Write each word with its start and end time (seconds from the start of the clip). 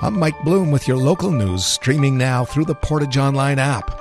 I'm 0.00 0.16
Mike 0.16 0.44
Bloom 0.44 0.70
with 0.70 0.86
your 0.86 0.96
local 0.96 1.32
news, 1.32 1.66
streaming 1.66 2.16
now 2.16 2.44
through 2.44 2.66
the 2.66 2.74
Portage 2.76 3.16
Online 3.16 3.58
app. 3.58 4.00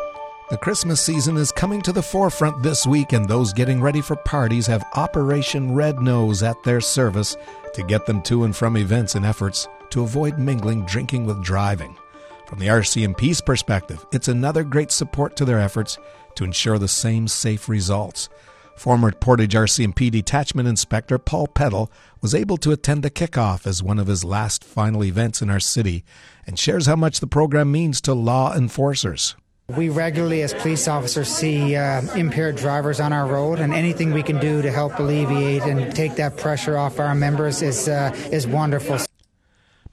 The 0.51 0.57
Christmas 0.57 1.01
season 1.01 1.37
is 1.37 1.51
coming 1.51 1.81
to 1.81 1.91
the 1.91 2.03
forefront 2.03 2.61
this 2.61 2.85
week, 2.85 3.13
and 3.13 3.27
those 3.27 3.51
getting 3.51 3.81
ready 3.81 4.01
for 4.01 4.15
parties 4.15 4.67
have 4.67 4.85
Operation 4.93 5.73
Red 5.73 5.99
Nose 5.99 6.43
at 6.43 6.61
their 6.63 6.81
service 6.81 7.35
to 7.73 7.81
get 7.81 8.05
them 8.05 8.21
to 8.23 8.43
and 8.43 8.55
from 8.55 8.77
events 8.77 9.15
in 9.15 9.25
efforts 9.25 9.67
to 9.89 10.03
avoid 10.03 10.37
mingling 10.37 10.85
drinking 10.85 11.25
with 11.25 11.41
driving. 11.41 11.97
From 12.45 12.59
the 12.59 12.67
RCMP's 12.67 13.41
perspective, 13.41 14.05
it's 14.11 14.27
another 14.27 14.63
great 14.63 14.91
support 14.91 15.35
to 15.37 15.45
their 15.45 15.59
efforts 15.59 15.97
to 16.35 16.43
ensure 16.43 16.77
the 16.77 16.87
same 16.87 17.27
safe 17.27 17.67
results. 17.67 18.29
Former 18.77 19.11
Portage 19.11 19.55
RCMP 19.55 20.11
Detachment 20.11 20.67
Inspector 20.67 21.17
Paul 21.17 21.47
Peddle 21.47 21.91
was 22.21 22.35
able 22.35 22.57
to 22.57 22.71
attend 22.71 23.01
the 23.01 23.09
kickoff 23.09 23.65
as 23.65 23.81
one 23.81 23.97
of 23.97 24.05
his 24.05 24.23
last 24.23 24.63
final 24.63 25.03
events 25.03 25.41
in 25.41 25.49
our 25.49 25.59
city 25.59 26.05
and 26.45 26.59
shares 26.59 26.85
how 26.85 26.95
much 26.95 27.19
the 27.19 27.25
program 27.25 27.71
means 27.71 27.99
to 28.01 28.13
law 28.13 28.53
enforcers. 28.53 29.35
We 29.75 29.89
regularly, 29.89 30.43
as 30.43 30.53
police 30.53 30.87
officers, 30.87 31.27
see 31.27 31.75
uh, 31.75 32.01
impaired 32.15 32.55
drivers 32.55 32.99
on 32.99 33.11
our 33.11 33.25
road, 33.27 33.59
and 33.59 33.73
anything 33.73 34.13
we 34.13 34.23
can 34.23 34.39
do 34.39 34.61
to 34.61 34.71
help 34.71 34.97
alleviate 34.99 35.63
and 35.63 35.93
take 35.93 36.15
that 36.15 36.37
pressure 36.37 36.77
off 36.77 36.99
our 36.99 37.15
members 37.15 37.63
is 37.63 37.89
uh, 37.89 38.15
is 38.31 38.45
wonderful. 38.45 39.06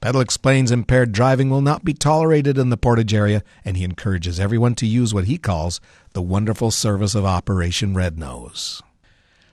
Peddle 0.05 0.21
explains 0.21 0.69
impaired 0.69 1.13
driving 1.13 1.49
will 1.49 1.63
not 1.63 1.83
be 1.83 1.91
tolerated 1.91 2.59
in 2.59 2.69
the 2.69 2.77
Portage 2.77 3.11
area, 3.11 3.41
and 3.65 3.75
he 3.75 3.83
encourages 3.83 4.39
everyone 4.39 4.75
to 4.75 4.85
use 4.85 5.15
what 5.15 5.25
he 5.25 5.39
calls 5.39 5.81
the 6.13 6.21
wonderful 6.21 6.69
service 6.69 7.15
of 7.15 7.25
Operation 7.25 7.95
Red 7.95 8.19
Nose. 8.19 8.83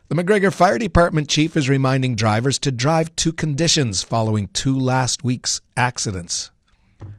The 0.08 0.14
MacGregor 0.14 0.50
Fire 0.50 0.76
Department 0.76 1.30
chief 1.30 1.56
is 1.56 1.70
reminding 1.70 2.16
drivers 2.16 2.58
to 2.58 2.70
drive 2.70 3.16
to 3.16 3.32
conditions 3.32 4.02
following 4.02 4.48
two 4.48 4.78
last 4.78 5.24
week's 5.24 5.62
accidents. 5.74 6.50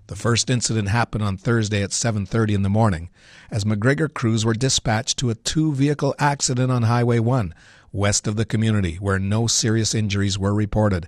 The 0.05 0.15
first 0.15 0.51
incident 0.51 0.89
happened 0.89 1.23
on 1.23 1.37
Thursday 1.37 1.81
at 1.81 1.91
7:30 1.91 2.53
in 2.53 2.62
the 2.62 2.70
morning 2.70 3.09
as 3.49 3.65
MacGregor 3.65 4.09
crews 4.09 4.45
were 4.45 4.53
dispatched 4.53 5.18
to 5.18 5.31
a 5.31 5.35
two-vehicle 5.35 6.13
accident 6.20 6.71
on 6.71 6.84
Highway 6.84 7.18
1 7.18 7.55
west 7.91 8.27
of 8.27 8.35
the 8.35 8.45
community 8.45 8.97
where 8.97 9.18
no 9.18 9.47
serious 9.47 9.95
injuries 9.95 10.37
were 10.37 10.53
reported. 10.53 11.07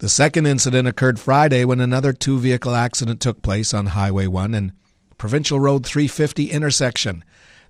The 0.00 0.08
second 0.08 0.46
incident 0.46 0.86
occurred 0.86 1.18
Friday 1.18 1.64
when 1.64 1.80
another 1.80 2.12
two 2.12 2.38
vehicle 2.38 2.72
accident 2.72 3.20
took 3.20 3.42
place 3.42 3.74
on 3.74 3.86
Highway 3.86 4.28
1 4.28 4.54
and 4.54 4.70
Provincial 5.16 5.58
Road 5.58 5.84
350 5.84 6.52
intersection. 6.52 7.24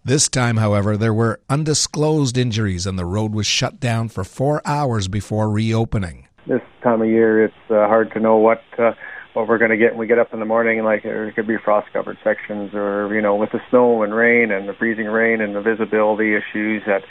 This 0.04 0.28
time, 0.28 0.58
however, 0.58 0.98
there 0.98 1.14
were 1.14 1.40
undisclosed 1.48 2.36
injuries 2.36 2.86
and 2.86 2.98
the 2.98 3.06
road 3.06 3.32
was 3.32 3.46
shut 3.46 3.80
down 3.80 4.10
for 4.10 4.24
four 4.24 4.60
hours 4.66 5.08
before 5.08 5.48
reopening. 5.48 6.28
This 6.46 6.60
time 6.82 7.00
of 7.00 7.08
year, 7.08 7.42
it's 7.42 7.70
uh, 7.70 7.86
hard 7.86 8.12
to 8.12 8.20
know 8.20 8.36
what. 8.36 8.62
Uh, 8.78 8.92
what 9.34 9.46
we're 9.46 9.58
going 9.58 9.70
to 9.70 9.76
get 9.76 9.92
when 9.92 10.00
we 10.00 10.06
get 10.08 10.18
up 10.18 10.32
in 10.32 10.40
the 10.40 10.46
morning, 10.46 10.82
like 10.82 11.04
it 11.04 11.34
could 11.36 11.46
be 11.46 11.58
frost-covered 11.62 12.16
sections, 12.24 12.74
or 12.74 13.14
you 13.14 13.20
know, 13.20 13.36
with 13.36 13.52
the 13.52 13.60
snow 13.70 14.02
and 14.02 14.12
rain 14.12 14.50
and 14.50 14.68
the 14.68 14.72
freezing 14.72 15.06
rain 15.06 15.40
and 15.40 15.54
the 15.54 15.60
visibility 15.60 16.34
issues 16.34 16.82
that 16.86 17.02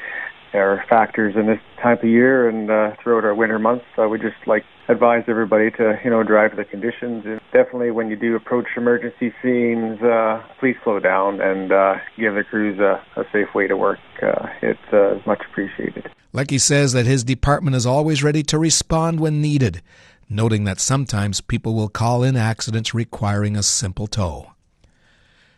factors 0.90 1.36
in 1.36 1.48
this 1.48 1.60
time 1.82 1.98
of 1.98 2.04
year 2.04 2.48
and 2.50 2.70
uh, 2.70 2.96
throughout 3.02 3.24
our 3.26 3.36
winter 3.36 3.60
months. 3.60 3.86
I 3.98 4.06
would 4.06 4.22
just 4.22 4.36
like 4.46 4.64
advise 4.90 5.24
everybody 5.28 5.72
to 5.72 6.00
you 6.04 6.10
know 6.10 6.24
drive 6.24 6.56
the 6.56 6.66
conditions. 6.66 7.24
And 7.26 7.40
definitely, 7.54 7.92
when 7.92 8.10
you 8.10 8.16
do 8.16 8.36
approach 8.36 8.68
emergency 8.76 9.34
scenes, 9.42 10.02
uh, 10.02 10.44
please 10.60 10.76
slow 10.84 11.00
down 11.00 11.42
and 11.42 11.72
uh, 11.72 11.96
give 12.18 12.36
the 12.36 12.44
crews 12.44 12.80
a, 12.80 13.02
a 13.20 13.24
safe 13.32 13.54
way 13.54 13.68
to 13.68 13.78
work. 13.78 14.00
Uh, 14.22 14.48
it's 14.62 14.94
uh, 14.94 15.20
much 15.26 15.42
appreciated. 15.50 16.10
Lecky 16.34 16.58
says 16.58 16.94
that 16.94 17.06
his 17.06 17.24
department 17.24 17.76
is 17.76 17.86
always 17.86 18.24
ready 18.24 18.44
to 18.44 18.60
respond 18.60 19.20
when 19.20 19.42
needed, 19.42 19.82
noting 20.30 20.66
that 20.66 20.80
sometimes 20.80 21.42
people 21.42 21.74
will 21.74 21.90
call 21.90 22.22
in 22.22 22.36
accidents 22.36 22.94
requiring 22.94 23.56
a 23.56 23.64
simple 23.64 24.08
tow. 24.08 24.52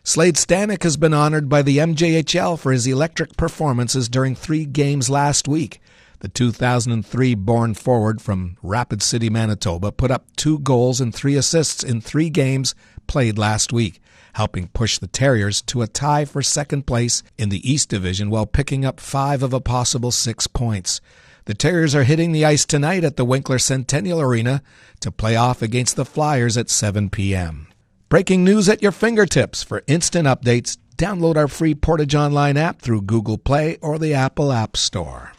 Slade 0.02 0.36
Stanek 0.36 0.82
has 0.82 0.96
been 0.96 1.12
honored 1.12 1.50
by 1.50 1.60
the 1.60 1.76
MJHL 1.76 2.58
for 2.58 2.72
his 2.72 2.86
electric 2.86 3.36
performances 3.36 4.08
during 4.08 4.34
three 4.34 4.64
games 4.64 5.10
last 5.10 5.46
week. 5.46 5.78
The 6.20 6.28
2003 6.28 7.34
born 7.34 7.74
forward 7.74 8.22
from 8.22 8.56
Rapid 8.62 9.02
City, 9.02 9.28
Manitoba, 9.28 9.92
put 9.92 10.10
up 10.10 10.24
two 10.36 10.58
goals 10.58 11.02
and 11.02 11.14
three 11.14 11.36
assists 11.36 11.84
in 11.84 12.00
three 12.00 12.30
games 12.30 12.74
played 13.06 13.38
last 13.38 13.74
week, 13.74 14.00
helping 14.32 14.68
push 14.68 14.98
the 14.98 15.06
Terriers 15.06 15.60
to 15.62 15.82
a 15.82 15.86
tie 15.86 16.24
for 16.24 16.42
second 16.42 16.86
place 16.86 17.22
in 17.36 17.50
the 17.50 17.70
East 17.70 17.90
Division 17.90 18.30
while 18.30 18.46
picking 18.46 18.86
up 18.86 19.00
five 19.00 19.42
of 19.42 19.52
a 19.52 19.60
possible 19.60 20.10
six 20.10 20.46
points. 20.46 21.02
The 21.44 21.54
Terriers 21.54 21.94
are 21.94 22.04
hitting 22.04 22.32
the 22.32 22.46
ice 22.46 22.64
tonight 22.64 23.04
at 23.04 23.16
the 23.16 23.24
Winkler 23.24 23.58
Centennial 23.58 24.20
Arena 24.20 24.62
to 25.00 25.12
play 25.12 25.36
off 25.36 25.60
against 25.60 25.96
the 25.96 26.06
Flyers 26.06 26.56
at 26.56 26.70
7 26.70 27.10
p.m. 27.10 27.69
Breaking 28.10 28.42
news 28.42 28.68
at 28.68 28.82
your 28.82 28.90
fingertips. 28.90 29.62
For 29.62 29.84
instant 29.86 30.26
updates, 30.26 30.76
download 30.96 31.36
our 31.36 31.46
free 31.46 31.76
Portage 31.76 32.16
Online 32.16 32.56
app 32.56 32.82
through 32.82 33.02
Google 33.02 33.38
Play 33.38 33.78
or 33.80 34.00
the 34.00 34.14
Apple 34.14 34.50
App 34.50 34.76
Store. 34.76 35.30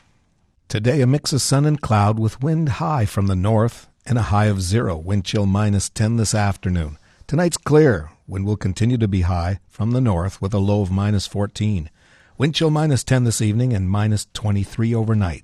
Today, 0.69 1.01
a 1.01 1.05
mix 1.05 1.33
of 1.33 1.41
sun 1.41 1.65
and 1.65 1.81
cloud 1.81 2.17
with 2.17 2.41
wind 2.41 2.69
high 2.79 3.05
from 3.05 3.27
the 3.27 3.35
north 3.35 3.89
and 4.05 4.17
a 4.17 4.31
high 4.31 4.45
of 4.45 4.61
zero, 4.61 4.95
wind 4.95 5.25
chill 5.25 5.45
minus 5.45 5.89
10 5.89 6.15
this 6.15 6.33
afternoon. 6.33 6.97
Tonight's 7.27 7.57
clear. 7.57 8.09
Wind 8.25 8.45
will 8.45 8.55
continue 8.55 8.97
to 8.99 9.07
be 9.09 9.23
high 9.23 9.59
from 9.67 9.91
the 9.91 9.99
north 9.99 10.41
with 10.41 10.53
a 10.53 10.57
low 10.57 10.81
of 10.81 10.89
minus 10.89 11.27
14. 11.27 11.89
Wind 12.37 12.55
chill 12.55 12.69
minus 12.69 13.03
10 13.03 13.25
this 13.25 13.41
evening 13.41 13.73
and 13.73 13.89
minus 13.89 14.27
23 14.31 14.95
overnight. 14.95 15.43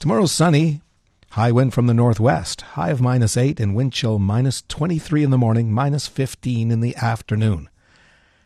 Tomorrow's 0.00 0.32
sunny, 0.32 0.82
High 1.34 1.50
wind 1.50 1.74
from 1.74 1.88
the 1.88 1.94
northwest, 1.94 2.60
high 2.60 2.90
of 2.90 3.00
minus 3.00 3.36
8 3.36 3.58
and 3.58 3.74
wind 3.74 3.92
chill 3.92 4.20
minus 4.20 4.62
23 4.68 5.24
in 5.24 5.30
the 5.30 5.36
morning, 5.36 5.72
minus 5.72 6.06
15 6.06 6.70
in 6.70 6.78
the 6.78 6.94
afternoon. 6.94 7.68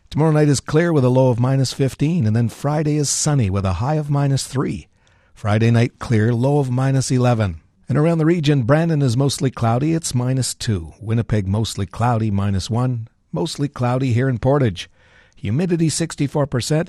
Tomorrow 0.09 0.31
night 0.31 0.49
is 0.49 0.61
clear 0.61 0.91
with 0.91 1.05
a 1.05 1.11
low 1.11 1.29
of 1.29 1.39
minus 1.39 1.75
15, 1.75 2.27
and 2.27 2.35
then 2.35 2.49
Friday 2.49 2.97
is 2.97 3.11
sunny 3.11 3.51
with 3.51 3.67
a 3.67 3.75
high 3.75 3.97
of 3.97 4.09
minus 4.09 4.47
3. 4.47 4.89
Friday 5.35 5.71
night 5.71 5.99
clear, 5.99 6.33
low 6.33 6.61
of 6.61 6.71
minus 6.71 7.11
11. 7.11 7.61
And 7.91 7.99
around 7.99 8.17
the 8.17 8.25
region, 8.25 8.63
Brandon 8.63 9.03
is 9.03 9.19
mostly 9.19 9.51
cloudy, 9.51 9.93
it's 9.93 10.15
minus 10.15 10.55
2. 10.55 10.95
Winnipeg 10.99 11.47
mostly 11.47 11.85
cloudy, 11.85 12.31
minus 12.31 12.71
1. 12.71 13.07
Mostly 13.33 13.69
cloudy 13.69 14.15
here 14.15 14.31
in 14.31 14.39
Portage. 14.39 14.89
Humidity 15.37 15.91
64%, 15.91 16.89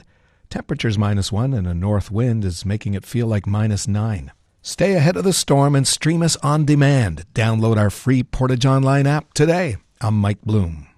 temperatures 0.50 0.98
minus 0.98 1.34
1, 1.34 1.54
and 1.54 1.68
a 1.68 1.74
north 1.74 2.10
wind 2.10 2.46
is 2.46 2.66
making 2.66 2.94
it 2.94 3.06
feel 3.06 3.28
like 3.28 3.46
minus 3.46 3.86
9. 3.86 4.32
Stay 4.62 4.94
ahead 4.94 5.16
of 5.16 5.24
the 5.24 5.32
storm 5.32 5.74
and 5.74 5.88
stream 5.88 6.22
us 6.22 6.36
on 6.44 6.66
demand. 6.66 7.24
Download 7.34 7.78
our 7.78 7.90
free 7.90 8.24
Portage 8.24 8.66
Online 8.66 9.08
app 9.08 9.34
today. 9.34 9.78
I'm 10.02 10.16
Mike 10.16 10.42
Bloom. 10.44 10.89